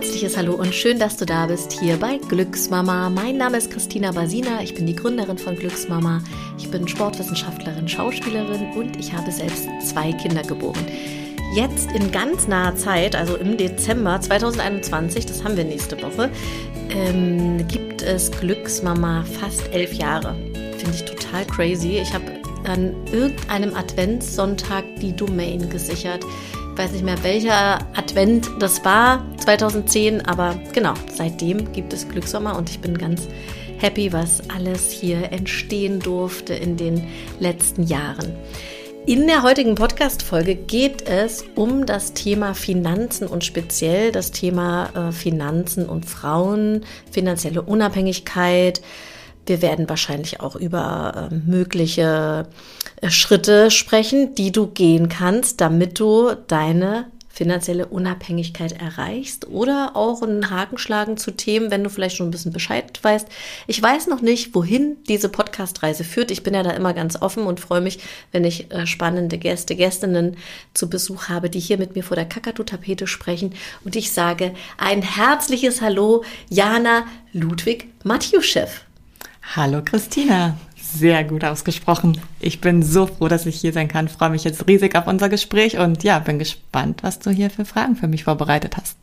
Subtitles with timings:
[0.00, 3.10] herzliches Hallo und schön, dass du da bist hier bei Glücksmama.
[3.10, 6.22] Mein Name ist Christina Basina, ich bin die Gründerin von Glücksmama.
[6.56, 10.86] Ich bin Sportwissenschaftlerin, Schauspielerin und ich habe selbst zwei Kinder geboren.
[11.54, 16.30] Jetzt in ganz naher Zeit, also im Dezember 2021, das haben wir nächste Woche,
[16.88, 20.34] ähm, gibt es Glücksmama fast elf Jahre.
[20.78, 21.98] Finde ich total crazy.
[22.00, 22.24] Ich habe
[22.64, 26.24] an irgendeinem Adventssonntag die Domain gesichert
[26.76, 32.70] weiß nicht mehr, welcher Advent das war, 2010, aber genau, seitdem gibt es Glückssommer und
[32.70, 33.28] ich bin ganz
[33.78, 37.06] happy, was alles hier entstehen durfte in den
[37.38, 38.34] letzten Jahren.
[39.06, 45.12] In der heutigen Podcast-Folge geht es um das Thema Finanzen und speziell das Thema äh,
[45.12, 48.82] Finanzen und Frauen, finanzielle Unabhängigkeit,
[49.46, 52.46] wir werden wahrscheinlich auch über äh, mögliche
[53.00, 57.06] äh, Schritte sprechen, die du gehen kannst, damit du deine
[57.40, 62.32] finanzielle Unabhängigkeit erreichst oder auch einen Haken schlagen zu Themen, wenn du vielleicht schon ein
[62.32, 63.28] bisschen Bescheid weißt.
[63.66, 66.30] Ich weiß noch nicht, wohin diese Podcast-Reise führt.
[66.32, 69.74] Ich bin ja da immer ganz offen und freue mich, wenn ich äh, spannende Gäste,
[69.74, 70.36] Gästinnen
[70.74, 73.54] zu Besuch habe, die hier mit mir vor der Kakadu-Tapete sprechen.
[73.86, 78.68] Und ich sage ein herzliches Hallo, Jana Ludwig Matjuschew.
[79.56, 82.20] Hallo Christina, sehr gut ausgesprochen.
[82.38, 84.08] Ich bin so froh, dass ich hier sein kann.
[84.08, 87.64] Freue mich jetzt riesig auf unser Gespräch und ja, bin gespannt, was du hier für
[87.64, 88.96] Fragen für mich vorbereitet hast.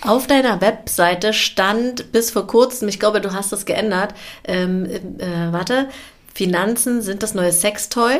[0.00, 5.52] Auf deiner Webseite stand bis vor kurzem, ich glaube, du hast das geändert, ähm, äh,
[5.52, 5.88] warte,
[6.34, 8.18] Finanzen sind das neue Sextoy.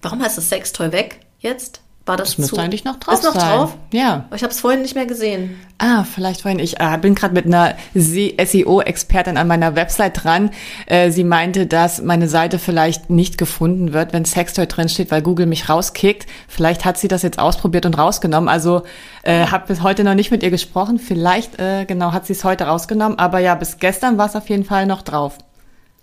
[0.00, 1.82] Warum heißt das Sextoy weg jetzt?
[2.04, 2.60] War das, das müsste zu?
[2.60, 3.58] eigentlich noch drauf Ist noch sein.
[3.58, 3.76] drauf?
[3.92, 4.24] Ja.
[4.34, 5.60] Ich habe es vorhin nicht mehr gesehen.
[5.78, 6.58] Ah, vielleicht vorhin.
[6.58, 10.50] Ich äh, bin gerade mit einer SEO-Expertin an meiner Website dran.
[10.86, 15.22] Äh, sie meinte, dass meine Seite vielleicht nicht gefunden wird, wenn Sextoy drin steht, weil
[15.22, 16.26] Google mich rauskickt.
[16.48, 18.48] Vielleicht hat sie das jetzt ausprobiert und rausgenommen.
[18.48, 18.82] Also
[19.22, 20.98] äh, habe bis heute noch nicht mit ihr gesprochen.
[20.98, 23.18] Vielleicht, äh, genau, hat sie es heute rausgenommen.
[23.20, 25.38] Aber ja, bis gestern war es auf jeden Fall noch drauf.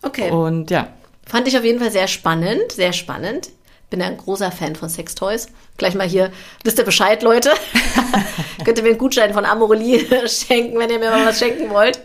[0.01, 0.31] Okay.
[0.31, 0.87] Und ja.
[1.25, 3.49] Fand ich auf jeden Fall sehr spannend, sehr spannend
[3.89, 5.47] bin ja ein großer Fan von Sextoys.
[5.77, 6.31] Gleich mal hier,
[6.63, 7.51] wisst ihr Bescheid, Leute?
[8.65, 11.99] Könnt ihr mir einen Gutschein von Amorelie schenken, wenn ihr mir mal was schenken wollt.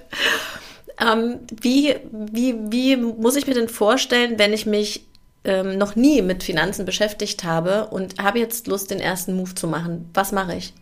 [1.00, 5.05] Ähm, wie, wie, wie muss ich mir denn vorstellen, wenn ich mich
[5.45, 9.66] ähm, noch nie mit Finanzen beschäftigt habe und habe jetzt Lust, den ersten Move zu
[9.66, 10.09] machen?
[10.15, 10.72] Was mache ich?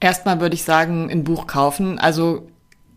[0.00, 1.98] Erstmal würde ich sagen, ein Buch kaufen.
[1.98, 2.48] Also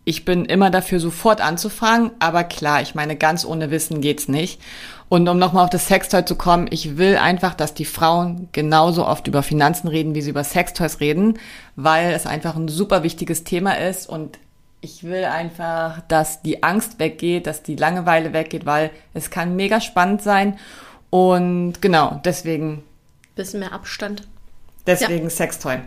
[0.04, 4.60] ich bin immer dafür, sofort anzufangen, aber klar, ich meine, ganz ohne Wissen geht's nicht.
[5.08, 9.06] Und um nochmal auf das Sextoy zu kommen, ich will einfach, dass die Frauen genauso
[9.06, 11.38] oft über Finanzen reden, wie sie über Sextoys reden,
[11.76, 14.38] weil es einfach ein super wichtiges Thema ist und
[14.80, 19.80] ich will einfach, dass die Angst weggeht, dass die Langeweile weggeht, weil es kann mega
[19.80, 20.58] spannend sein.
[21.10, 22.84] Und genau, deswegen.
[23.34, 24.28] Bisschen mehr Abstand.
[24.86, 25.30] Deswegen ja.
[25.30, 25.78] Sextoy.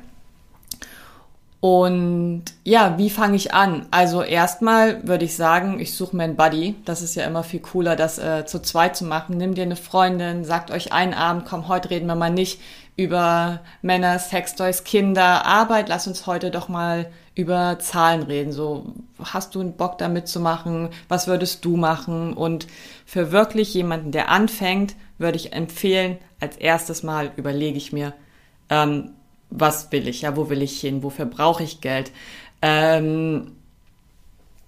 [1.62, 3.86] Und ja, wie fange ich an?
[3.92, 6.76] Also erstmal würde ich sagen, ich suche mir einen Buddy.
[6.86, 9.38] Das ist ja immer viel cooler, das äh, zu zweit zu machen.
[9.38, 12.60] Nimm dir eine Freundin, sagt euch einen Abend, komm, heute reden wir mal nicht
[12.96, 15.88] über Männer, Sextoys, Kinder, Arbeit.
[15.88, 18.52] Lass uns heute doch mal über Zahlen reden.
[18.52, 20.90] So, hast du einen Bock damit zu machen?
[21.10, 22.34] Was würdest du machen?
[22.34, 22.66] Und
[23.06, 28.14] für wirklich jemanden, der anfängt, würde ich empfehlen, als erstes Mal überlege ich mir,
[28.72, 29.12] ähm,
[29.52, 32.12] was will ich, ja, wo will ich hin, wofür brauche ich Geld.
[32.62, 33.52] Ähm,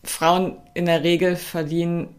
[0.03, 2.09] Frauen in der Regel verdienen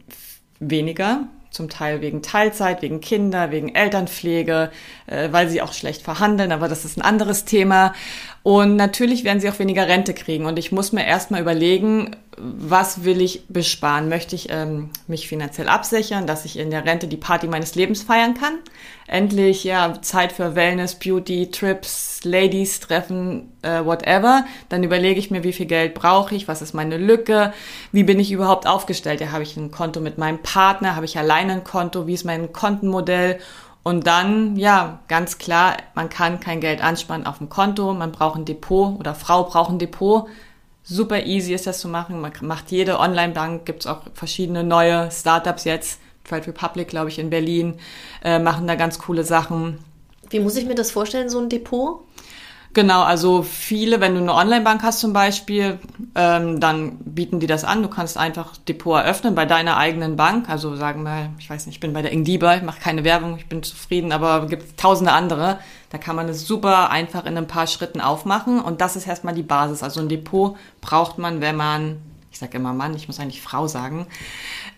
[0.58, 4.70] weniger, zum Teil wegen Teilzeit, wegen Kinder, wegen Elternpflege,
[5.06, 7.94] äh, weil sie auch schlecht verhandeln, aber das ist ein anderes Thema.
[8.42, 10.46] Und natürlich werden sie auch weniger Rente kriegen.
[10.46, 14.08] Und ich muss mir erstmal überlegen, was will ich besparen?
[14.08, 18.02] Möchte ich ähm, mich finanziell absichern, dass ich in der Rente die Party meines Lebens
[18.02, 18.58] feiern kann?
[19.06, 24.44] Endlich ja Zeit für Wellness, Beauty, Trips, Ladies treffen, äh, whatever.
[24.68, 27.52] Dann überlege ich mir, wie viel Geld brauche ich, was ist meine Lücke,
[27.92, 29.20] wie bin ich überhaupt aufgestellt?
[29.20, 32.24] Ja, habe ich ein Konto mit meinem Partner, habe ich alleine ein Konto, wie ist
[32.24, 33.38] mein Kontenmodell?
[33.82, 38.38] Und dann, ja, ganz klar, man kann kein Geld anspannen auf dem Konto, man braucht
[38.38, 40.26] ein Depot oder Frau braucht ein Depot
[40.84, 42.20] Super easy ist das zu machen.
[42.20, 45.98] Man macht jede Online-Bank, gibt es auch verschiedene neue Startups jetzt.
[46.24, 47.74] Trade Republic, glaube ich, in Berlin,
[48.22, 49.78] äh, machen da ganz coole Sachen.
[50.30, 52.00] Wie muss ich mir das vorstellen, so ein Depot?
[52.74, 55.78] Genau, also viele, wenn du eine Online-Bank hast zum Beispiel,
[56.16, 57.84] ähm, dann bieten die das an.
[57.84, 60.48] Du kannst einfach Depot eröffnen bei deiner eigenen Bank.
[60.48, 63.36] Also sagen wir, ich weiß nicht, ich bin bei der Ingdiba, ich mache keine Werbung,
[63.38, 65.60] ich bin zufrieden, aber es gibt tausende andere.
[65.90, 69.34] Da kann man es super einfach in ein paar Schritten aufmachen und das ist erstmal
[69.34, 69.84] die Basis.
[69.84, 71.98] Also ein Depot braucht man, wenn man,
[72.32, 74.08] ich sage immer Mann, ich muss eigentlich Frau sagen,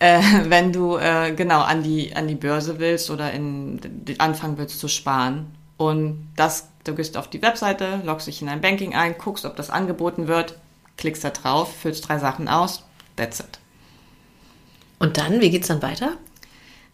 [0.01, 3.81] äh, wenn du äh, genau an die, an die Börse willst oder in,
[4.19, 8.61] anfangen willst zu sparen Und das, du gehst auf die Webseite, loggst dich in dein
[8.61, 10.59] Banking ein, guckst, ob das angeboten wird,
[10.97, 12.85] klickst da drauf, füllst drei Sachen aus,
[13.17, 13.59] that's it.
[14.99, 16.17] Und dann, wie geht's dann weiter?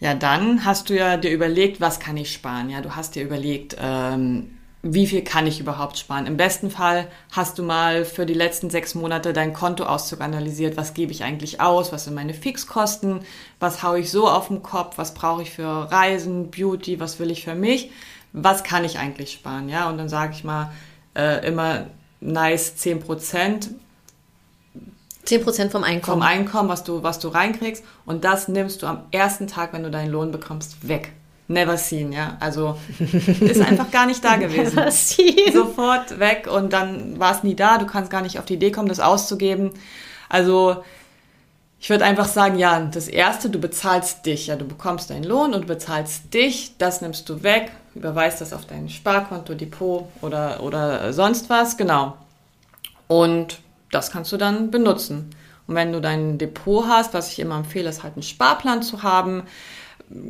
[0.00, 2.70] Ja, dann hast du ja dir überlegt, was kann ich sparen?
[2.70, 6.26] Ja, du hast dir überlegt, ähm, wie viel kann ich überhaupt sparen?
[6.26, 10.76] Im besten Fall hast du mal für die letzten sechs Monate dein Kontoauszug analysiert.
[10.76, 11.92] Was gebe ich eigentlich aus?
[11.92, 13.20] Was sind meine Fixkosten?
[13.60, 14.98] Was haue ich so auf den Kopf?
[14.98, 16.98] Was brauche ich für Reisen, Beauty?
[16.98, 17.92] Was will ich für mich?
[18.32, 19.68] Was kann ich eigentlich sparen?
[19.68, 20.72] Ja, und dann sage ich mal
[21.14, 21.86] äh, immer
[22.20, 23.70] nice 10 Prozent.
[25.24, 26.20] 10 Prozent vom Einkommen.
[26.20, 27.84] Vom Einkommen, was du, was du reinkriegst.
[28.06, 31.12] Und das nimmst du am ersten Tag, wenn du deinen Lohn bekommst, weg
[31.52, 32.36] never seen, ja.
[32.40, 34.76] Also ist einfach gar nicht da gewesen.
[34.76, 35.52] Never seen.
[35.52, 37.78] Sofort weg und dann war es nie da.
[37.78, 39.70] Du kannst gar nicht auf die Idee kommen, das auszugeben.
[40.28, 40.82] Also
[41.78, 45.52] ich würde einfach sagen, ja, das erste, du bezahlst dich, ja, du bekommst deinen Lohn
[45.52, 50.62] und du bezahlst dich, das nimmst du weg, überweist das auf dein Sparkonto, Depot oder,
[50.62, 52.16] oder sonst was, genau.
[53.08, 53.60] Und
[53.90, 55.30] das kannst du dann benutzen.
[55.66, 59.02] Und wenn du dein Depot hast, was ich immer empfehle, ist halt einen Sparplan zu
[59.02, 59.44] haben,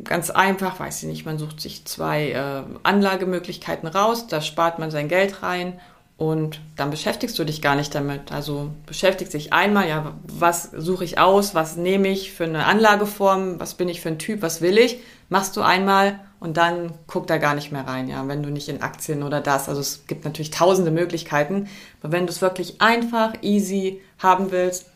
[0.03, 4.91] ganz einfach, weiß ich nicht, man sucht sich zwei äh, Anlagemöglichkeiten raus, da spart man
[4.91, 5.79] sein Geld rein
[6.17, 8.31] und dann beschäftigst du dich gar nicht damit.
[8.31, 13.59] Also beschäftigst dich einmal, ja, was suche ich aus, was nehme ich für eine Anlageform,
[13.59, 14.99] was bin ich für ein Typ, was will ich,
[15.29, 18.67] machst du einmal und dann guck da gar nicht mehr rein, ja, wenn du nicht
[18.67, 19.69] in Aktien oder das.
[19.69, 21.69] Also es gibt natürlich tausende Möglichkeiten,
[22.01, 24.87] aber wenn du es wirklich einfach, easy haben willst,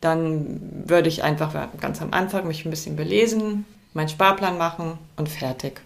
[0.00, 5.28] dann würde ich einfach ganz am Anfang mich ein bisschen belesen, meinen Sparplan machen und
[5.28, 5.82] fertig.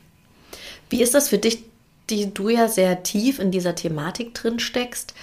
[0.89, 1.65] Wie ist das für dich,
[2.09, 5.15] die du ja sehr tief in dieser Thematik drin steckst?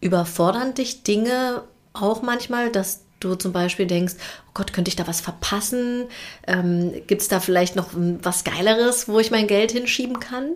[0.00, 4.14] Überfordern dich Dinge auch manchmal, dass du zum Beispiel denkst,
[4.48, 6.06] oh Gott, könnte ich da was verpassen?
[6.46, 7.88] Ähm, Gibt es da vielleicht noch
[8.22, 10.52] was Geileres, wo ich mein Geld hinschieben kann?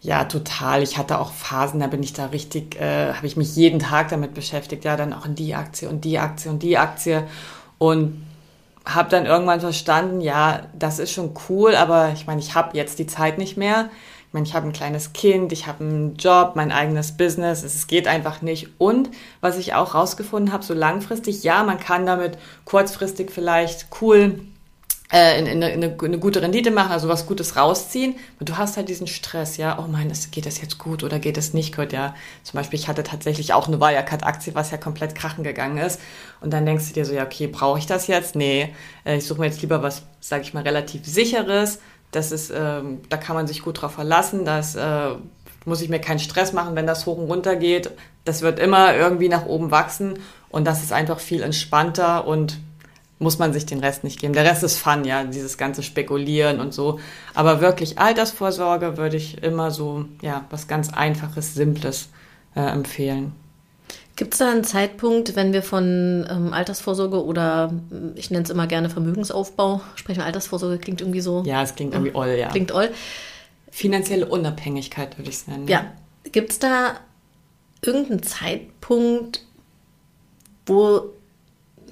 [0.00, 0.82] Ja, total.
[0.82, 4.10] Ich hatte auch Phasen, da bin ich da richtig, äh, habe ich mich jeden Tag
[4.10, 4.84] damit beschäftigt.
[4.84, 7.26] Ja, dann auch in die Aktie und die Aktie und die Aktie.
[7.78, 8.22] Und
[8.84, 12.98] habe dann irgendwann verstanden, ja, das ist schon cool, aber ich meine, ich habe jetzt
[12.98, 13.88] die Zeit nicht mehr.
[14.42, 18.42] Ich habe ein kleines Kind, ich habe einen Job, mein eigenes Business, es geht einfach
[18.42, 18.68] nicht.
[18.78, 19.10] Und
[19.40, 24.40] was ich auch rausgefunden habe, so langfristig, ja, man kann damit kurzfristig vielleicht cool
[25.12, 28.16] äh, in, in, in, eine, eine, gute Rendite machen, also was Gutes rausziehen.
[28.40, 31.38] Und du hast halt diesen Stress, ja, oh mein, geht das jetzt gut oder geht
[31.38, 32.14] es nicht gut, ja.
[32.42, 36.00] Zum Beispiel, ich hatte tatsächlich auch eine Wirecard-Aktie, was ja komplett krachen gegangen ist.
[36.40, 38.34] Und dann denkst du dir so, ja, okay, brauche ich das jetzt?
[38.34, 41.78] Nee, äh, ich suche mir jetzt lieber was, sage ich mal, relativ sicheres.
[42.14, 45.10] Das ist, ähm, da kann man sich gut drauf verlassen, dass äh,
[45.64, 47.90] muss ich mir keinen Stress machen, wenn das hoch und runter geht.
[48.24, 50.18] Das wird immer irgendwie nach oben wachsen
[50.50, 52.58] und das ist einfach viel entspannter und
[53.18, 54.34] muss man sich den Rest nicht geben.
[54.34, 57.00] Der Rest ist Fun, ja, dieses ganze Spekulieren und so.
[57.32, 62.08] Aber wirklich Altersvorsorge würde ich immer so, ja, was ganz Einfaches, Simples
[62.54, 63.32] äh, empfehlen.
[64.16, 68.50] Gibt es da einen Zeitpunkt, wenn wir von ähm, Altersvorsorge oder äh, ich nenne es
[68.50, 70.20] immer gerne Vermögensaufbau sprechen?
[70.20, 71.42] Altersvorsorge klingt irgendwie so.
[71.44, 72.48] Ja, es klingt irgendwie oll, ja.
[72.48, 72.90] Klingt oll.
[73.70, 75.66] Finanzielle Unabhängigkeit würde ich es nennen.
[75.66, 75.92] Ja.
[76.30, 76.94] Gibt es da
[77.82, 79.44] irgendeinen Zeitpunkt,
[80.66, 81.10] wo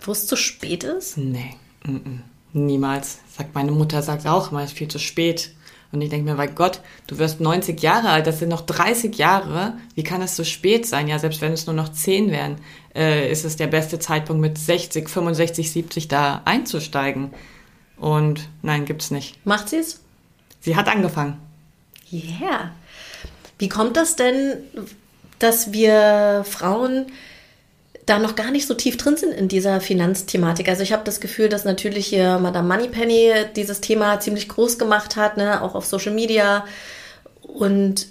[0.04, 1.16] wo es zu spät ist?
[1.16, 1.54] Nee,
[1.84, 2.18] mm -mm.
[2.52, 3.18] niemals.
[3.36, 5.54] Sagt meine Mutter, sagt auch immer, es ist viel zu spät.
[5.92, 9.16] Und ich denke mir, bei Gott, du wirst 90 Jahre alt, das sind noch 30
[9.16, 9.74] Jahre.
[9.94, 11.06] Wie kann es so spät sein?
[11.06, 12.56] Ja, selbst wenn es nur noch 10 wären,
[12.94, 17.32] äh, ist es der beste Zeitpunkt mit 60, 65, 70 da einzusteigen.
[17.98, 19.44] Und nein, gibt's nicht.
[19.46, 20.00] Macht sie es?
[20.60, 21.38] Sie hat angefangen.
[22.10, 22.72] Yeah.
[23.58, 24.58] Wie kommt das denn,
[25.38, 27.06] dass wir Frauen
[28.06, 30.68] da noch gar nicht so tief drin sind in dieser Finanzthematik.
[30.68, 35.16] Also ich habe das Gefühl, dass natürlich hier Madame Moneypenny dieses Thema ziemlich groß gemacht
[35.16, 35.62] hat, ne?
[35.62, 36.64] auch auf Social Media.
[37.42, 38.08] Und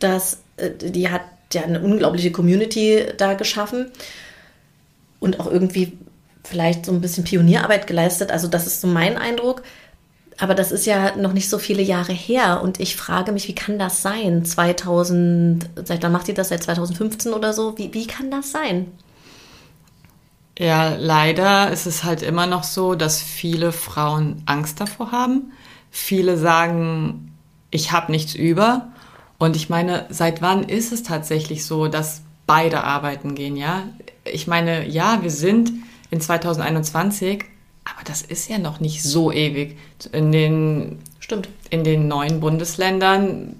[0.00, 3.92] das, äh, die hat ja eine unglaubliche Community da geschaffen
[5.20, 5.92] und auch irgendwie
[6.42, 8.32] vielleicht so ein bisschen Pionierarbeit geleistet.
[8.32, 9.62] Also das ist so mein Eindruck.
[10.38, 13.54] Aber das ist ja noch nicht so viele Jahre her und ich frage mich, wie
[13.54, 14.44] kann das sein?
[14.44, 16.48] 2000, seit wann macht ihr das?
[16.48, 17.78] Seit 2015 oder so?
[17.78, 18.88] Wie, wie kann das sein?
[20.58, 25.52] Ja, leider ist es halt immer noch so, dass viele Frauen Angst davor haben.
[25.90, 27.32] Viele sagen,
[27.70, 28.92] ich habe nichts über.
[29.38, 33.88] Und ich meine, seit wann ist es tatsächlich so, dass beide arbeiten gehen, ja?
[34.24, 35.72] Ich meine, ja, wir sind
[36.10, 37.44] in 2021,
[37.84, 39.76] aber das ist ja noch nicht so ewig.
[40.12, 41.48] In den, Stimmt.
[41.70, 43.56] In den neuen Bundesländern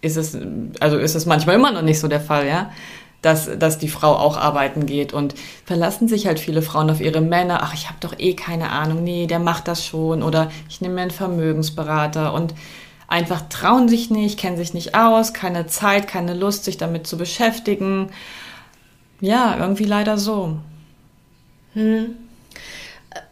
[0.00, 0.38] ist es,
[0.78, 2.70] also ist es manchmal immer noch nicht so der Fall, ja
[3.22, 5.12] dass, dass die Frau auch arbeiten geht.
[5.12, 5.34] Und
[5.64, 7.60] verlassen sich halt viele Frauen auf ihre Männer.
[7.62, 9.02] Ach, ich habe doch eh keine Ahnung.
[9.02, 10.22] Nee, der macht das schon.
[10.22, 12.32] Oder ich nehme mir einen Vermögensberater.
[12.32, 12.54] Und
[13.08, 17.16] einfach trauen sich nicht, kennen sich nicht aus, keine Zeit, keine Lust, sich damit zu
[17.16, 18.10] beschäftigen.
[19.20, 20.58] Ja, irgendwie leider so.
[21.74, 22.14] Hm.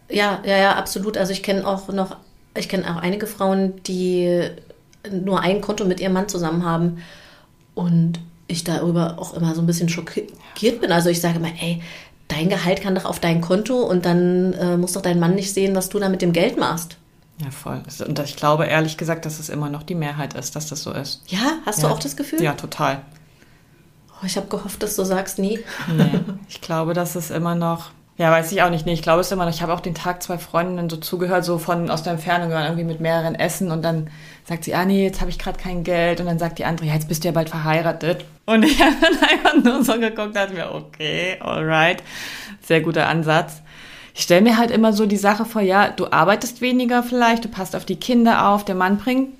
[0.08, 1.16] Ja, ja, ja, absolut.
[1.16, 2.16] Also ich kenne auch noch,
[2.56, 4.50] ich kenne auch einige Frauen, die
[5.10, 7.02] nur ein Konto mit ihrem Mann zusammen haben
[7.74, 10.92] und ich darüber auch immer so ein bisschen schockiert bin.
[10.92, 11.82] Also ich sage mal, ey,
[12.28, 15.52] dein Gehalt kann doch auf dein Konto und dann äh, muss doch dein Mann nicht
[15.52, 16.96] sehen, was du da mit dem Geld machst.
[17.38, 17.82] Ja, voll.
[18.06, 20.92] Und ich glaube ehrlich gesagt, dass es immer noch die Mehrheit ist, dass das so
[20.92, 21.22] ist.
[21.28, 21.88] Ja, hast ja.
[21.88, 22.42] du auch das Gefühl?
[22.42, 23.02] Ja, total.
[24.12, 25.58] Oh, ich habe gehofft, dass du sagst nie.
[25.94, 27.90] Nee, ich glaube, dass es immer noch.
[28.16, 28.86] Ja, weiß ich auch nicht.
[28.86, 29.52] Nee, ich glaube es immer noch.
[29.52, 32.84] Ich habe auch den Tag zwei Freundinnen so zugehört, so von aus der Entfernung, irgendwie
[32.84, 34.08] mit mehreren Essen und dann
[34.44, 36.86] sagt sie, ah nee, jetzt habe ich gerade kein Geld und dann sagt die andere,
[36.86, 38.24] ja, jetzt bist du ja bald verheiratet.
[38.46, 42.02] Und ich habe dann einfach nur so geguckt, dachte mir, okay, alright,
[42.62, 43.62] sehr guter Ansatz
[44.16, 47.48] ich stelle mir halt immer so die Sache vor, ja, du arbeitest weniger vielleicht, du
[47.48, 49.34] passt auf die Kinder auf, der Mann bringt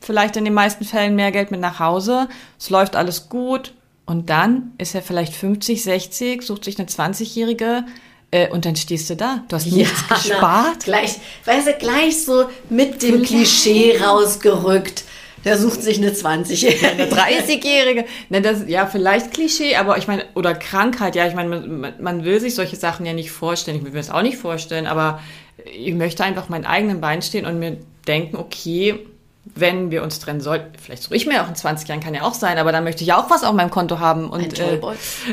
[0.00, 3.74] vielleicht in den meisten Fällen mehr Geld mit nach Hause, es läuft alles gut
[4.06, 7.84] und dann ist er vielleicht 50, 60, sucht sich eine 20-Jährige,
[8.30, 9.44] äh, und dann stehst du da.
[9.48, 10.78] Du hast ja, nichts gespart.
[10.78, 15.04] Na, gleich, weißt du, gleich so mit dem Klischee rausgerückt
[15.44, 16.90] der sucht sich eine 20-Jährige.
[16.90, 18.04] Eine 30-Jährige.
[18.28, 22.24] Ne, das, ja, vielleicht Klischee, aber ich meine, oder Krankheit, ja, ich meine, man, man
[22.24, 23.78] will sich solche Sachen ja nicht vorstellen.
[23.78, 25.20] Ich will mir das auch nicht vorstellen, aber
[25.64, 29.06] ich möchte einfach meinen eigenen Bein stehen und mir denken, okay,
[29.44, 32.22] wenn wir uns trennen sollten, vielleicht suche ich mir auch in 20 Jahren, kann ja
[32.22, 34.30] auch sein, aber dann möchte ich auch was auf meinem Konto haben.
[34.30, 34.80] Und, Ein äh,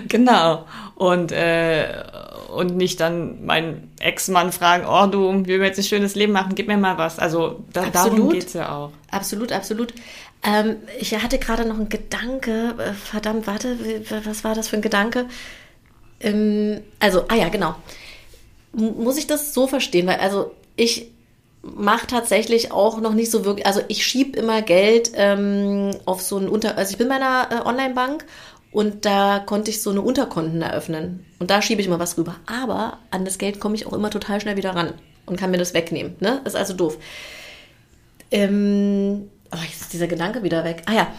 [0.08, 0.66] genau.
[0.96, 2.04] Und, äh,
[2.52, 6.68] und nicht dann meinen Ex-Mann fragen, oh du, wir jetzt ein schönes Leben machen, gib
[6.68, 7.20] mir mal was.
[7.20, 8.92] Also da, darum geht's ja auch.
[9.10, 9.94] Absolut, absolut.
[10.44, 13.78] Ähm, ich hatte gerade noch einen Gedanke, äh, verdammt, warte,
[14.26, 15.28] was war das für ein Gedanke?
[16.20, 17.76] Ähm, also, ah ja, genau.
[18.74, 20.08] Muss ich das so verstehen?
[20.08, 21.12] Weil, also ich
[21.62, 26.38] mache tatsächlich auch noch nicht so wirklich, also ich schiebe immer Geld ähm, auf so
[26.38, 28.26] ein Unter, also ich bin bei einer äh, Online-Bank
[28.72, 31.26] und da konnte ich so eine Unterkonten eröffnen.
[31.40, 32.38] Und da schiebe ich mal was rüber.
[32.46, 34.94] Aber an das Geld komme ich auch immer total schnell wieder ran
[35.26, 36.16] und kann mir das wegnehmen.
[36.20, 36.42] Ne?
[36.46, 36.98] Ist also doof.
[38.32, 40.84] Ähm, oh, jetzt ist dieser Gedanke wieder weg.
[40.86, 41.14] Ah ja,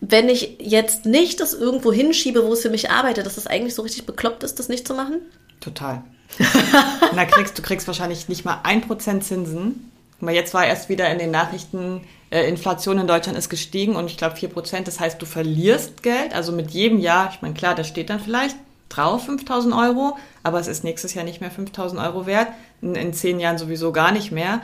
[0.00, 3.74] wenn ich jetzt nicht das irgendwo hinschiebe, wo es für mich arbeitet, dass das eigentlich
[3.74, 5.20] so richtig bekloppt ist, das nicht zu machen?
[5.60, 6.04] Total.
[7.14, 9.90] da kriegst du kriegst wahrscheinlich nicht mal ein Prozent Zinsen.
[10.20, 14.06] Aber jetzt war erst wieder in den Nachrichten, äh, Inflation in Deutschland ist gestiegen und
[14.06, 14.88] ich glaube 4 Prozent.
[14.88, 16.34] Das heißt, du verlierst Geld.
[16.34, 18.56] Also mit jedem Jahr, ich meine, klar, da steht dann vielleicht
[18.88, 22.48] drauf 5000 Euro, aber es ist nächstes Jahr nicht mehr 5000 Euro wert.
[22.82, 24.60] In, in zehn Jahren sowieso gar nicht mehr.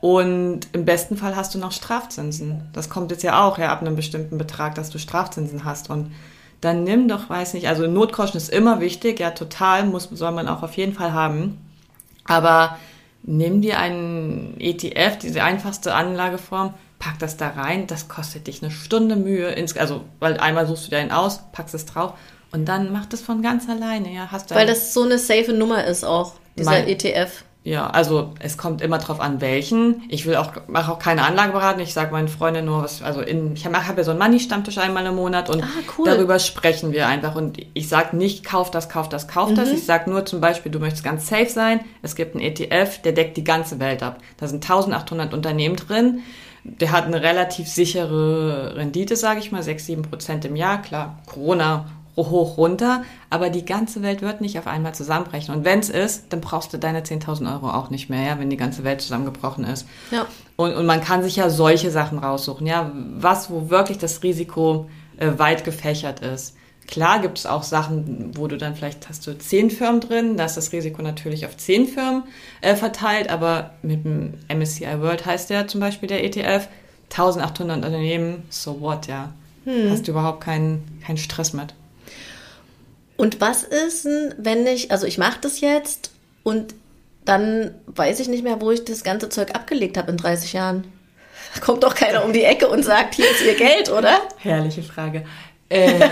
[0.00, 2.68] Und im besten Fall hast du noch Strafzinsen.
[2.72, 5.90] Das kommt jetzt ja auch ja, ab einem bestimmten Betrag, dass du Strafzinsen hast.
[5.90, 6.12] Und
[6.60, 10.48] dann nimm doch, weiß nicht, also Notgroschen ist immer wichtig, ja, total, muss, soll man
[10.48, 11.58] auch auf jeden Fall haben.
[12.24, 12.78] Aber
[13.22, 18.70] nimm dir einen ETF, diese einfachste Anlageform, pack das da rein, das kostet dich eine
[18.70, 22.14] Stunde Mühe, ins, also, weil einmal suchst du dir einen aus, packst es drauf
[22.52, 24.54] und dann macht es von ganz alleine, ja, hast du.
[24.54, 27.44] Weil das so eine safe Nummer ist auch, dieser mein, ETF.
[27.64, 30.02] Ja, also es kommt immer drauf an, welchen.
[30.08, 31.82] Ich will auch, mache auch keine Anlageberatung.
[31.82, 34.78] Ich sage meinen Freunden nur, was, also in, ich habe hab ja so einen Money-Stammtisch
[34.78, 36.06] einmal im Monat und ah, cool.
[36.06, 37.36] darüber sprechen wir einfach.
[37.36, 39.54] Und ich sage nicht, kauf das, kauf das, kauf mhm.
[39.54, 39.70] das.
[39.70, 41.80] Ich sage nur zum Beispiel, du möchtest ganz safe sein.
[42.02, 44.18] Es gibt einen ETF, der deckt die ganze Welt ab.
[44.38, 46.22] Da sind 1800 Unternehmen drin.
[46.64, 50.82] Der hat eine relativ sichere Rendite, sage ich mal, 6, 7 Prozent im Jahr.
[50.82, 55.54] Klar, Corona hoch runter, aber die ganze Welt wird nicht auf einmal zusammenbrechen.
[55.54, 58.50] Und wenn es ist, dann brauchst du deine 10.000 Euro auch nicht mehr, ja, wenn
[58.50, 59.86] die ganze Welt zusammengebrochen ist.
[60.10, 60.26] Ja.
[60.56, 64.90] Und, und man kann sich ja solche Sachen raussuchen, ja, was, wo wirklich das Risiko
[65.16, 66.56] äh, weit gefächert ist.
[66.86, 70.44] Klar gibt es auch Sachen, wo du dann vielleicht hast du zehn Firmen drin, da
[70.44, 72.24] ist das Risiko natürlich auf zehn Firmen
[72.60, 76.68] äh, verteilt, aber mit dem MSCI World heißt der zum Beispiel der ETF,
[77.10, 79.32] 1800 Unternehmen, so what, ja.
[79.64, 79.90] Hm.
[79.90, 81.74] Hast du überhaupt keinen, keinen Stress mit.
[83.22, 86.10] Und was ist denn, wenn ich, also ich mache das jetzt
[86.42, 86.74] und
[87.24, 90.82] dann weiß ich nicht mehr, wo ich das ganze Zeug abgelegt habe in 30 Jahren.
[91.54, 94.18] Da kommt doch keiner um die Ecke und sagt, hier ist ihr Geld, oder?
[94.38, 95.24] Herrliche Frage.
[95.68, 96.08] Äh, ja,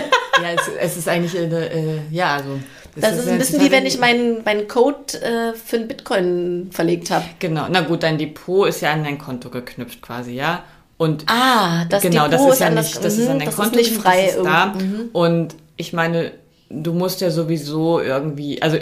[0.55, 2.61] es, es, ist eigentlich eine, äh, ja, also.
[2.95, 6.69] Das, ist, ist ein bisschen wie wenn ich meinen, meinen Code äh, für einen Bitcoin
[6.71, 7.25] verlegt habe.
[7.39, 10.63] Genau, na gut, dein Depot ist ja an dein Konto geknüpft quasi, ja.
[10.95, 13.75] Und ah, das genau, Depot das ist ja nicht, das ist an dein das Konto
[13.75, 14.65] nicht frei das ist da.
[14.67, 15.09] Mhm.
[15.11, 16.31] Und ich meine,
[16.73, 18.77] du musst ja sowieso irgendwie, also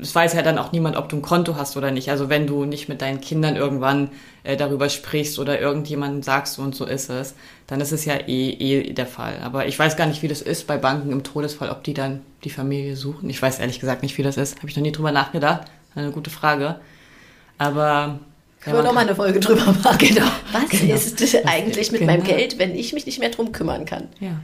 [0.00, 2.10] es weiß ja dann auch niemand, ob du ein Konto hast oder nicht.
[2.10, 4.10] Also wenn du nicht mit deinen Kindern irgendwann
[4.42, 7.34] äh, darüber sprichst oder irgendjemandem sagst, so und so ist es,
[7.66, 9.38] dann ist es ja eh, eh der Fall.
[9.42, 12.22] Aber ich weiß gar nicht, wie das ist bei Banken im Todesfall, ob die dann
[12.44, 13.28] die Familie suchen.
[13.30, 14.58] Ich weiß ehrlich gesagt nicht, wie das ist.
[14.58, 15.62] Habe ich noch nie drüber nachgedacht.
[15.94, 16.76] Eine gute Frage.
[17.58, 18.18] Aber
[18.60, 19.98] Können wir noch mal eine Folge drüber machen.
[19.98, 20.26] Genau.
[20.52, 20.94] Was genau.
[20.94, 22.12] ist eigentlich mit genau.
[22.12, 24.08] meinem Geld, wenn ich mich nicht mehr drum kümmern kann?
[24.20, 24.40] Ja.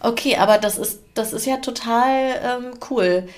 [0.00, 3.28] Okay, aber das ist, das ist ja total ähm, cool.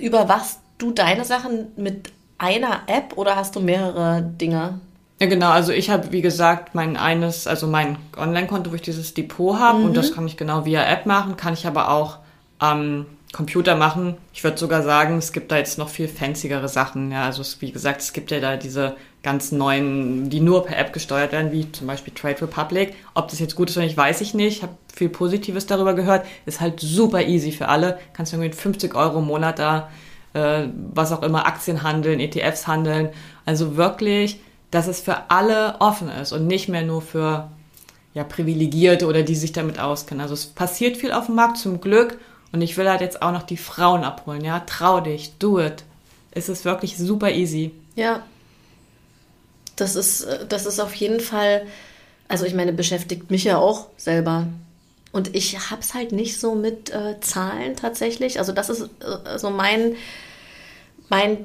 [0.00, 4.80] Überwachst du deine Sachen mit einer App oder hast du mehrere Dinge?
[5.20, 5.50] Ja, genau.
[5.50, 9.78] Also ich habe, wie gesagt, mein eines, also mein Online-Konto, wo ich dieses Depot habe
[9.78, 9.84] mhm.
[9.86, 12.18] und das kann ich genau via App machen, kann ich aber auch
[12.58, 14.16] am Computer machen.
[14.32, 17.12] Ich würde sogar sagen, es gibt da jetzt noch viel fancyere Sachen.
[17.12, 20.78] Ja, also es, wie gesagt, es gibt ja da diese ganz neuen, die nur per
[20.78, 22.94] App gesteuert werden, wie zum Beispiel Trade Republic.
[23.14, 24.58] Ob das jetzt gut ist oder nicht, weiß ich nicht.
[24.58, 26.24] Ich habe viel Positives darüber gehört.
[26.46, 27.98] Ist halt super easy für alle.
[28.12, 29.88] Kannst du mit 50 Euro im Monat da,
[30.34, 33.08] äh, was auch immer, Aktien handeln, ETFs handeln.
[33.46, 34.40] Also wirklich,
[34.70, 37.50] dass es für alle offen ist und nicht mehr nur für
[38.12, 40.20] ja, Privilegierte oder die sich damit auskennen.
[40.20, 42.18] Also es passiert viel auf dem Markt zum Glück
[42.52, 44.60] und ich will halt jetzt auch noch die Frauen abholen, ja.
[44.60, 45.84] Trau dich, do it.
[46.30, 47.72] Es ist wirklich super easy.
[47.96, 48.22] Ja.
[49.76, 51.66] Das ist, das ist auf jeden Fall,
[52.28, 54.46] also ich meine, beschäftigt mich ja auch selber.
[55.14, 58.40] Und ich hab's halt nicht so mit äh, Zahlen tatsächlich.
[58.40, 59.94] Also das ist äh, so mein,
[61.08, 61.38] mein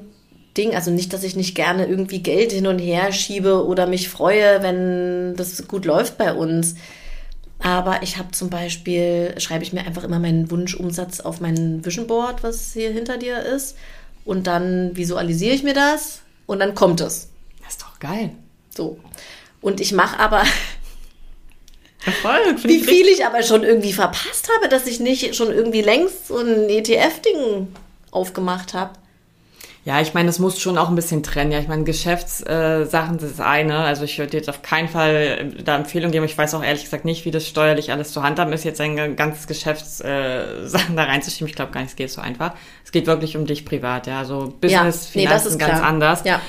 [0.56, 0.74] Ding.
[0.74, 4.62] Also nicht, dass ich nicht gerne irgendwie Geld hin und her schiebe oder mich freue,
[4.62, 6.74] wenn das gut läuft bei uns.
[7.60, 12.06] Aber ich habe zum Beispiel, schreibe ich mir einfach immer meinen Wunschumsatz auf mein Vision
[12.06, 13.76] Board, was hier hinter dir ist.
[14.24, 17.29] Und dann visualisiere ich mir das und dann kommt es.
[18.00, 18.30] Das geil.
[18.74, 18.98] So.
[19.60, 20.42] Und ich mache aber.
[22.04, 26.28] Erfolg, wie viel ich aber schon irgendwie verpasst habe, dass ich nicht schon irgendwie längst
[26.28, 27.68] so ein ETF-Ding
[28.10, 28.92] aufgemacht habe.
[29.84, 31.52] Ja, ich meine, das muss schon auch ein bisschen trennen.
[31.52, 33.78] Ja, ich meine, Geschäftssachen äh, das ist eine.
[33.78, 36.24] Also ich würde jetzt auf keinen Fall äh, da Empfehlung geben.
[36.26, 39.16] Ich weiß auch ehrlich gesagt nicht, wie das steuerlich alles zu handhaben ist, jetzt ein
[39.16, 41.48] ganzes Geschäftssachen äh, da reinzuschieben.
[41.48, 42.52] Ich glaube gar nicht, es geht so einfach.
[42.84, 44.06] Es geht wirklich um dich privat.
[44.06, 45.88] Ja, also Business, ja, Finanzen nee, ganz klar.
[45.88, 46.24] anders.
[46.24, 46.40] Ja.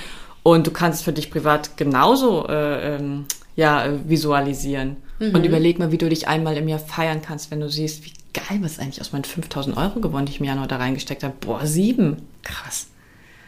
[0.43, 4.97] Und du kannst es für dich privat genauso äh, ähm, ja, visualisieren.
[5.19, 5.35] Mhm.
[5.35, 8.13] Und überleg mal, wie du dich einmal im Jahr feiern kannst, wenn du siehst, wie
[8.33, 11.35] geil, was eigentlich aus meinen 5000 Euro gewonnen, die ich im Januar da reingesteckt habe.
[11.39, 12.27] Boah, sieben.
[12.43, 12.87] Krass.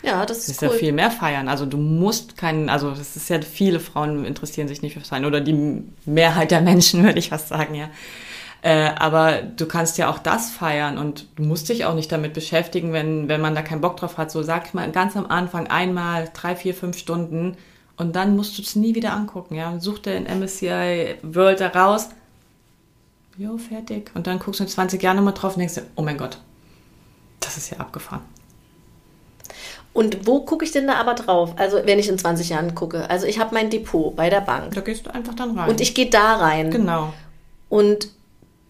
[0.03, 0.69] Ja, das ist, das ist cool.
[0.69, 1.47] ja viel mehr feiern.
[1.47, 5.25] Also du musst keinen, also das ist ja viele Frauen interessieren sich nicht für Feiern
[5.25, 7.89] oder die Mehrheit der Menschen, würde ich fast sagen, ja.
[8.63, 12.33] Äh, aber du kannst ja auch das feiern und du musst dich auch nicht damit
[12.33, 14.31] beschäftigen, wenn, wenn man da keinen Bock drauf hat.
[14.31, 17.57] So sag mal ganz am Anfang einmal drei, vier, fünf Stunden
[17.97, 19.55] und dann musst du es nie wieder angucken.
[19.55, 22.07] Ja, such dir in MSCI World da raus.
[23.37, 24.11] Jo, fertig.
[24.13, 26.37] Und dann guckst du in 20 Jahren nochmal drauf und denkst dir, oh mein Gott,
[27.41, 28.21] das ist ja abgefahren.
[29.91, 31.53] Und wo gucke ich denn da aber drauf?
[31.57, 33.09] Also wenn ich in 20 Jahren gucke.
[33.09, 34.73] Also ich habe mein Depot bei der Bank.
[34.73, 35.69] Da gehst du einfach dann rein.
[35.69, 36.71] Und ich gehe da rein.
[36.71, 37.13] Genau.
[37.67, 38.07] Und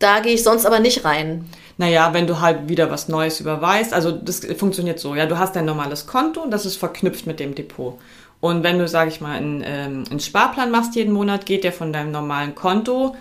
[0.04, 1.50] da gehe ich sonst aber nicht rein.
[1.78, 5.56] Naja, wenn du halt wieder was Neues überweist, also das funktioniert so, ja, du hast
[5.56, 7.98] dein normales Konto und das ist verknüpft mit dem Depot.
[8.40, 11.72] Und wenn du, sag ich mal, einen, ähm, einen Sparplan machst jeden Monat, geht der
[11.72, 13.16] von deinem normalen Konto.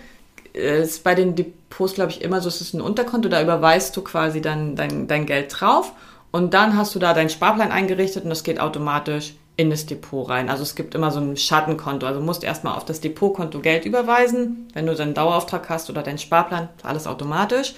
[0.52, 4.02] Ist bei den Depots, glaube ich, immer so, es ist ein Unterkonto, da überweist du
[4.02, 5.92] quasi dann dein, dein Geld drauf
[6.30, 10.28] und dann hast du da deinen Sparplan eingerichtet und das geht automatisch in das Depot
[10.28, 10.48] rein.
[10.48, 12.06] Also es gibt immer so ein Schattenkonto.
[12.06, 16.18] Also musst erstmal auf das Depotkonto Geld überweisen, wenn du deinen Dauerauftrag hast oder deinen
[16.18, 17.74] Sparplan, alles automatisch.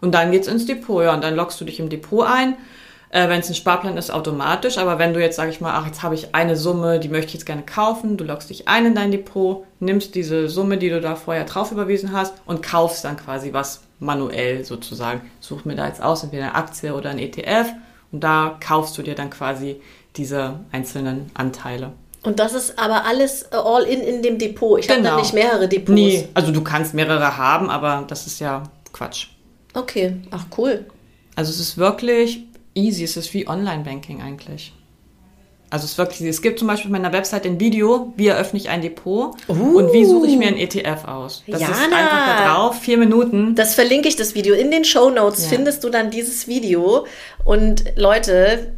[0.00, 2.56] Und dann geht's ins Depot, ja, und dann loggst du dich im Depot ein.
[3.10, 4.78] Äh, wenn es ein Sparplan ist, automatisch.
[4.78, 7.28] Aber wenn du jetzt, sag ich mal, ach, jetzt habe ich eine Summe, die möchte
[7.28, 10.88] ich jetzt gerne kaufen, du loggst dich ein in dein Depot, nimmst diese Summe, die
[10.88, 15.20] du da vorher drauf überwiesen hast und kaufst dann quasi was manuell sozusagen.
[15.40, 17.72] Such mir da jetzt aus, entweder eine Aktie oder ein ETF
[18.12, 19.80] und da kaufst du dir dann quasi
[20.16, 21.92] diese einzelnen Anteile.
[22.22, 24.78] Und das ist aber alles äh, all in in dem Depot.
[24.78, 24.98] Ich genau.
[24.98, 25.94] habe da nicht mehrere Depots.
[25.94, 29.28] Nee, also du kannst mehrere haben, aber das ist ja Quatsch.
[29.74, 30.84] Okay, ach cool.
[31.36, 32.44] Also es ist wirklich
[32.74, 34.74] easy, es ist wie Online-Banking eigentlich.
[35.70, 38.58] Also es ist wirklich, es gibt zum Beispiel auf meiner Website ein Video, wie eröffne
[38.58, 39.52] ich ein Depot uh.
[39.52, 41.44] und wie suche ich mir ein ETF aus.
[41.46, 41.72] Das Jana.
[41.72, 43.54] ist einfach da drauf, vier Minuten.
[43.54, 44.56] Das verlinke ich, das Video.
[44.56, 45.56] In den Show Notes ja.
[45.56, 47.06] findest du dann dieses Video.
[47.44, 48.74] Und Leute,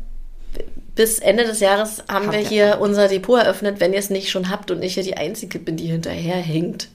[0.95, 2.77] bis Ende des Jahres haben Hab wir hier ja.
[2.77, 5.77] unser Depot eröffnet, wenn ihr es nicht schon habt und ich hier die Einzige bin,
[5.77, 6.89] die hinterherhängt.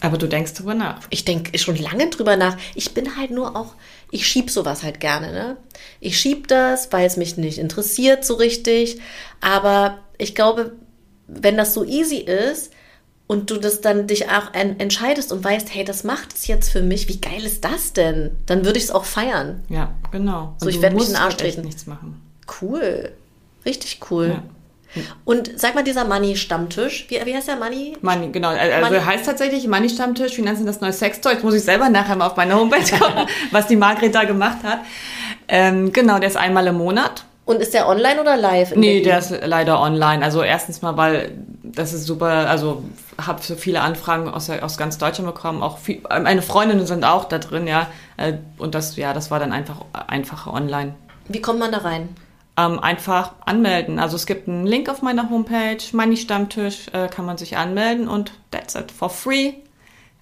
[0.00, 1.00] Aber du denkst drüber nach.
[1.10, 2.56] Ich denke schon lange drüber nach.
[2.74, 3.74] Ich bin halt nur auch,
[4.10, 5.56] ich schieb sowas halt gerne, ne?
[6.00, 8.98] Ich schieb das, weil es mich nicht interessiert so richtig.
[9.40, 10.72] Aber ich glaube,
[11.26, 12.72] wenn das so easy ist
[13.26, 16.82] und du das dann dich auch entscheidest und weißt, hey, das macht es jetzt für
[16.82, 18.32] mich, wie geil ist das denn?
[18.46, 19.62] Dann würde ich es auch feiern.
[19.68, 20.56] Ja, genau.
[20.58, 21.60] So, ich werde mich in den Arsch halt treten.
[21.60, 22.20] nichts machen.
[22.60, 23.12] Cool.
[23.64, 24.28] Richtig cool.
[24.28, 24.42] Ja.
[25.24, 27.96] Und sag mal, dieser Money-Stammtisch, wie, wie heißt der Money?
[28.00, 28.48] Money, genau.
[28.48, 29.04] Also Money.
[29.04, 31.34] heißt tatsächlich Money-Stammtisch, Finanzen das neue Sextoy.
[31.34, 34.58] Jetzt muss ich selber nachher mal auf meine Homepage gucken, was die Margret da gemacht
[34.64, 34.80] hat.
[35.46, 37.24] Ähm, genau, der ist einmal im Monat.
[37.44, 38.74] Und ist der online oder live?
[38.76, 40.24] Nee, der ist leider online.
[40.24, 41.32] Also erstens mal, weil
[41.62, 42.82] das ist super, also
[43.20, 45.62] habe so viele Anfragen aus, aus ganz Deutschland bekommen.
[45.62, 47.86] Auch viel, meine Freundinnen sind auch da drin, ja.
[48.16, 50.94] Äh, und das, ja, das war dann einfach einfacher online.
[51.28, 52.08] Wie kommt man da rein?
[52.56, 53.98] Ähm, einfach anmelden.
[53.98, 58.08] Also es gibt einen Link auf meiner Homepage, Money Stammtisch, äh, kann man sich anmelden
[58.08, 59.54] und that's it, for free.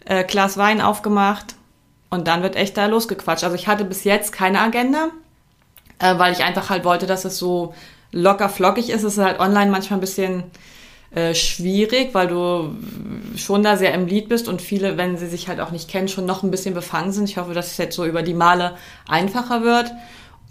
[0.05, 1.57] Äh, Glas Wein aufgemacht
[2.11, 3.45] und dann wird echt da losgequatscht.
[3.45, 5.09] Also ich hatte bis jetzt keine Agenda
[5.99, 7.75] äh, weil ich einfach halt wollte, dass es so
[8.13, 9.03] locker flockig ist.
[9.03, 10.45] Es ist halt online manchmal ein bisschen
[11.15, 12.75] äh, schwierig, weil du
[13.37, 16.09] schon da sehr im Lied bist und viele, wenn sie sich halt auch nicht kennen,
[16.09, 17.29] schon noch ein bisschen befangen sind.
[17.29, 19.93] Ich hoffe, dass es jetzt so über die Male einfacher wird.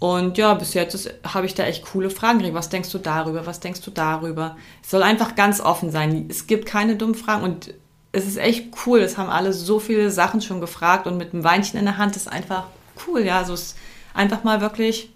[0.00, 2.54] Und ja, bis jetzt habe ich da echt coole Fragen gekriegt.
[2.54, 3.46] Was denkst du darüber?
[3.46, 4.56] Was denkst du darüber?
[4.82, 6.26] Es soll einfach ganz offen sein.
[6.30, 7.74] Es gibt keine dummen Fragen und
[8.12, 9.00] es ist echt cool.
[9.00, 12.16] Es haben alle so viele Sachen schon gefragt und mit einem Weinchen in der Hand
[12.16, 12.64] ist einfach
[13.06, 13.22] cool.
[13.22, 13.76] Ja, also es ist
[14.14, 15.12] einfach mal wirklich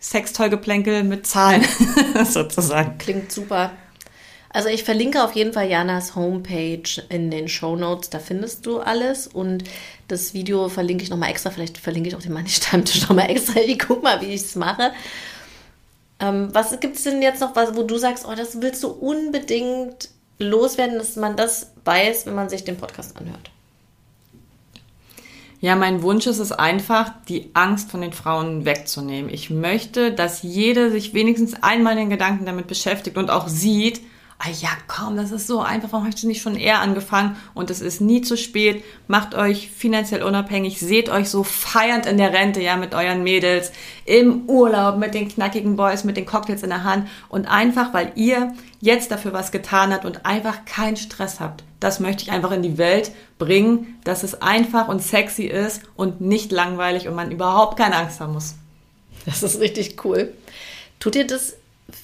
[0.00, 1.64] Sextoy-Geplänkel mit Zahlen
[2.24, 2.96] sozusagen.
[2.98, 3.72] Klingt super.
[4.56, 8.78] Also ich verlinke auf jeden Fall Janas Homepage in den Show Notes, da findest du
[8.78, 9.64] alles und
[10.08, 13.60] das Video verlinke ich nochmal extra, vielleicht verlinke ich auch den Money Stammtisch nochmal extra,
[13.60, 14.92] ich guck mal, wie ich es mache.
[16.20, 18.88] Ähm, was gibt es denn jetzt noch, was, wo du sagst, oh, das willst du
[18.88, 23.50] unbedingt loswerden, dass man das weiß, wenn man sich den Podcast anhört?
[25.60, 29.30] Ja, mein Wunsch ist es einfach, die Angst von den Frauen wegzunehmen.
[29.30, 34.00] Ich möchte, dass jede sich wenigstens einmal den Gedanken damit beschäftigt und auch sieht,
[34.38, 37.36] ah ja, komm, das ist so einfach, warum habe ich nicht schon eher angefangen?
[37.54, 38.84] Und es ist nie zu spät.
[39.08, 43.72] Macht euch finanziell unabhängig, seht euch so feiernd in der Rente, ja, mit euren Mädels,
[44.04, 48.12] im Urlaub, mit den knackigen Boys, mit den Cocktails in der Hand und einfach, weil
[48.14, 51.64] ihr jetzt dafür was getan habt und einfach keinen Stress habt.
[51.80, 56.20] Das möchte ich einfach in die Welt bringen, dass es einfach und sexy ist und
[56.20, 58.54] nicht langweilig und man überhaupt keine Angst haben muss.
[59.24, 60.32] Das ist richtig cool.
[61.00, 61.56] Tut dir das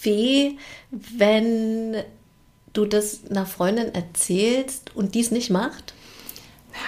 [0.03, 0.57] weh,
[0.91, 1.97] wenn
[2.73, 5.95] du das einer Freundin erzählst und dies nicht macht?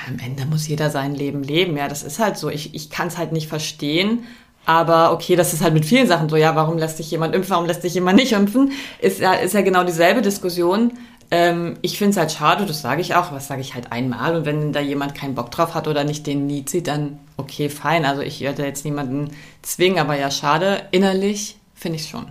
[0.08, 1.76] Am Ende muss jeder sein Leben leben.
[1.76, 2.48] Ja, das ist halt so.
[2.48, 4.26] Ich, ich kann es halt nicht verstehen.
[4.66, 6.36] Aber okay, das ist halt mit vielen Sachen so.
[6.36, 8.72] Ja, warum lässt sich jemand impfen, warum lässt sich jemand nicht impfen?
[8.98, 10.92] Ist ja, ist ja genau dieselbe Diskussion.
[11.30, 14.36] Ähm, ich finde es halt schade, das sage ich auch, was sage ich halt einmal.
[14.36, 17.68] Und wenn da jemand keinen Bock drauf hat oder nicht den Lied sieht, dann okay,
[17.68, 18.06] fein.
[18.06, 20.82] Also ich werde jetzt niemanden zwingen, aber ja, schade.
[20.92, 22.26] Innerlich finde ich es schon.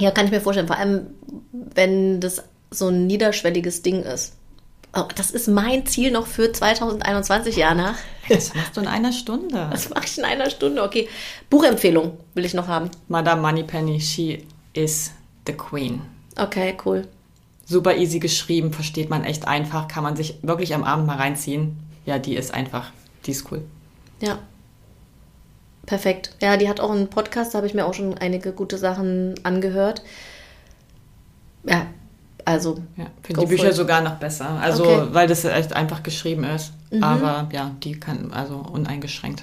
[0.00, 0.66] Ja, kann ich mir vorstellen.
[0.66, 1.08] Vor allem,
[1.52, 4.34] wenn das so ein niederschwelliges Ding ist.
[4.96, 7.94] Oh, das ist mein Ziel noch für 2021, Jana.
[8.28, 9.68] Das machst du in einer Stunde.
[9.70, 11.08] Das mache ich in einer Stunde, okay.
[11.48, 12.90] Buchempfehlung will ich noch haben.
[13.06, 15.12] Madame Moneypenny, she is
[15.46, 16.02] the queen.
[16.36, 17.06] Okay, cool.
[17.66, 21.76] Super easy geschrieben, versteht man echt einfach, kann man sich wirklich am Abend mal reinziehen.
[22.06, 22.90] Ja, die ist einfach,
[23.26, 23.62] die ist cool.
[24.20, 24.38] Ja,
[25.90, 26.30] Perfekt.
[26.40, 29.34] Ja, die hat auch einen Podcast, da habe ich mir auch schon einige gute Sachen
[29.42, 30.04] angehört.
[31.64, 31.88] Ja,
[32.44, 32.78] also.
[32.96, 34.50] Ja, finde die Bücher sogar noch besser.
[34.50, 35.08] Also, okay.
[35.10, 36.74] weil das echt einfach geschrieben ist.
[36.92, 37.02] Mhm.
[37.02, 39.42] Aber ja, die kann, also uneingeschränkt.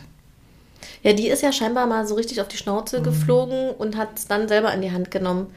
[1.04, 3.04] Ja, die ist ja scheinbar mal so richtig auf die Schnauze mhm.
[3.04, 5.48] geflogen und hat es dann selber in die Hand genommen.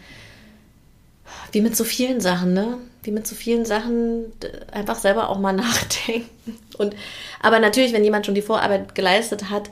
[1.53, 2.79] Wie mit so vielen Sachen, ne?
[3.05, 4.25] Wie mit so vielen Sachen
[4.73, 6.29] einfach selber auch mal nachdenken.
[6.79, 6.97] Und,
[7.41, 9.71] aber natürlich, wenn jemand schon die Vorarbeit geleistet hat,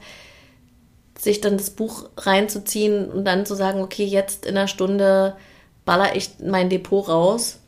[1.18, 5.36] sich dann das Buch reinzuziehen und dann zu sagen, okay, jetzt in einer Stunde
[5.84, 7.58] baller ich mein Depot raus.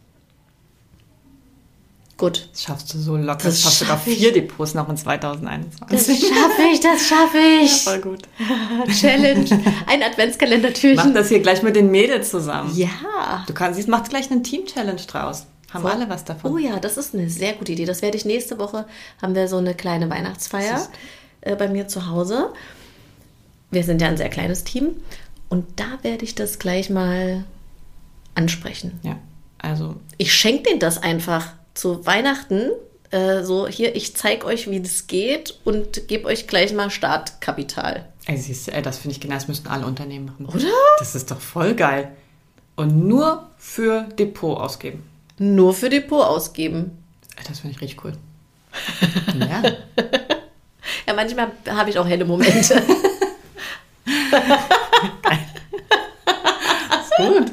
[2.16, 2.48] Gut.
[2.52, 3.44] Das schaffst du so locker.
[3.44, 5.80] Das, schaffst du sogar vier Depots noch in 2021.
[5.90, 7.84] Das schaffe ich, das schaffe ich.
[7.84, 8.22] Ja, voll gut.
[9.00, 9.48] Challenge.
[9.86, 10.96] Ein Adventskalender-Türchen.
[10.96, 12.76] Mach das hier gleich mit den Mädels zusammen.
[12.76, 13.44] Ja.
[13.46, 15.46] Du kannst, mach gleich einen Team-Challenge draus.
[15.72, 15.92] Haben Voll.
[15.92, 16.52] alle was davon.
[16.52, 17.86] Oh ja, das ist eine sehr gute Idee.
[17.86, 18.86] Das werde ich nächste Woche,
[19.22, 20.86] haben wir so eine kleine Weihnachtsfeier
[21.40, 22.52] äh, bei mir zu Hause
[23.70, 24.96] wir sind ja ein sehr kleines Team
[25.48, 27.44] und da werde ich das gleich mal
[28.34, 29.00] ansprechen.
[29.02, 29.18] Ja,
[29.58, 29.96] also.
[30.16, 32.70] Ich schenke denen das einfach zu Weihnachten.
[33.10, 38.06] Äh, so, hier, ich zeige euch, wie das geht und gebe euch gleich mal Startkapital.
[38.26, 40.46] Ey, siehst du, das finde ich genau, das müssten alle Unternehmen machen.
[40.46, 40.68] Oder?
[40.98, 42.12] Das ist doch voll geil.
[42.76, 45.02] Und nur für Depot ausgeben.
[45.38, 47.02] Nur für Depot ausgeben.
[47.36, 48.12] Ey, das finde ich richtig cool.
[49.40, 49.62] ja.
[51.06, 52.80] ja, manchmal habe ich auch helle Momente.
[57.00, 57.52] ist gut.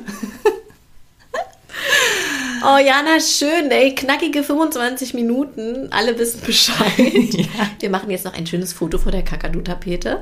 [2.63, 3.95] Oh, Jana, schön, ey.
[3.95, 5.87] Knackige 25 Minuten.
[5.91, 6.97] Alle wissen Bescheid.
[6.97, 7.69] ja.
[7.79, 10.21] Wir machen jetzt noch ein schönes Foto vor der Kakadu-Tapete.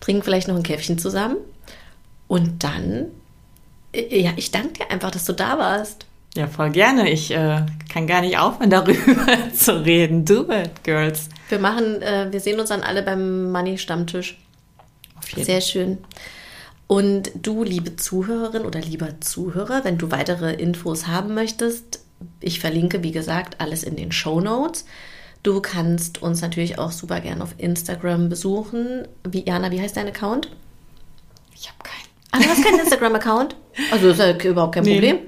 [0.00, 1.36] Trinken vielleicht noch ein Käffchen zusammen.
[2.28, 3.06] Und dann,
[3.92, 6.06] äh, ja, ich danke dir einfach, dass du da warst.
[6.36, 7.10] Ja, voll gerne.
[7.10, 10.24] Ich äh, kann gar nicht aufhören, darüber zu reden.
[10.24, 11.28] Do it, Girls.
[11.48, 14.38] Wir machen, äh, wir sehen uns dann alle beim Money-Stammtisch.
[15.36, 15.98] Sehr schön.
[16.86, 22.00] Und du, liebe Zuhörerin oder lieber Zuhörer, wenn du weitere Infos haben möchtest,
[22.40, 24.84] ich verlinke, wie gesagt, alles in den Show Notes.
[25.42, 29.08] Du kannst uns natürlich auch super gerne auf Instagram besuchen.
[29.26, 30.50] Wie, Jana, wie heißt dein Account?
[31.54, 32.08] Ich habe keinen.
[32.30, 33.56] Ah, du hast keinen Instagram-Account?
[33.90, 34.94] Also ist ja überhaupt kein nee.
[34.94, 35.18] Problem.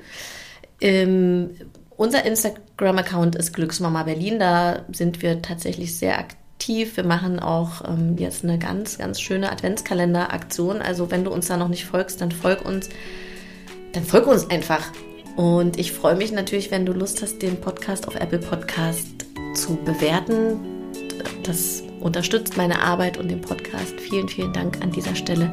[0.81, 1.51] Ähm,
[1.97, 4.39] unser Instagram-Account ist Glücksmama Berlin.
[4.39, 6.39] Da sind wir tatsächlich sehr aktiv.
[6.67, 10.81] Wir machen auch ähm, jetzt eine ganz, ganz schöne Adventskalender-Aktion.
[10.81, 12.89] Also wenn du uns da noch nicht folgst, dann folg uns.
[13.93, 14.91] Dann folg uns einfach.
[15.37, 19.77] Und ich freue mich natürlich, wenn du Lust hast, den Podcast auf Apple Podcast zu
[19.77, 20.59] bewerten.
[21.43, 24.01] Das unterstützt meine Arbeit und den Podcast.
[24.01, 25.51] Vielen, vielen Dank an dieser Stelle,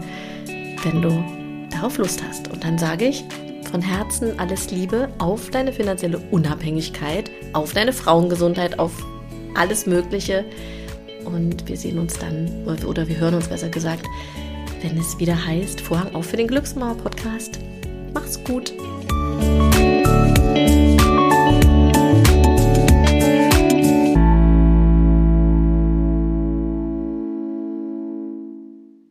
[0.84, 1.24] wenn du
[1.72, 2.48] darauf Lust hast.
[2.50, 3.26] Und dann sage ich
[3.70, 8.92] von Herzen alles Liebe auf deine finanzielle Unabhängigkeit, auf deine Frauengesundheit, auf
[9.56, 10.46] alles Mögliche.
[11.26, 12.50] Und wir sehen uns dann,
[12.86, 14.06] oder wir hören uns besser gesagt,
[14.82, 17.60] wenn es wieder heißt, Vorhang auf für den Glücksmauer-Podcast.
[18.14, 18.74] Mach's gut!